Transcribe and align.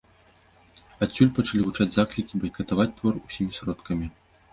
Адсюль 1.05 1.29
пачалі 1.39 1.61
гучаць 1.67 1.87
заклікі 1.97 2.39
байкатаваць 2.45 2.87
твор 3.01 3.13
усімі 3.27 3.51
сродкамі. 3.59 4.09